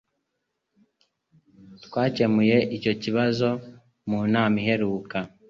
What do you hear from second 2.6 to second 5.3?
icyo kibazo mu nama iheruka.